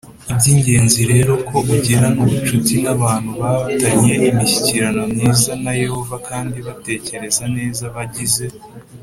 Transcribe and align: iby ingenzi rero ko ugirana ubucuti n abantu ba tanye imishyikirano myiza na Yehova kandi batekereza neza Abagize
iby 0.33 0.45
ingenzi 0.57 1.01
rero 1.11 1.33
ko 1.47 1.57
ugirana 1.73 2.19
ubucuti 2.25 2.73
n 2.83 2.85
abantu 2.95 3.31
ba 3.41 3.51
tanye 3.81 4.13
imishyikirano 4.29 5.01
myiza 5.13 5.51
na 5.63 5.73
Yehova 5.83 6.15
kandi 6.29 6.57
batekereza 6.67 7.43
neza 7.57 7.81
Abagize 7.91 8.45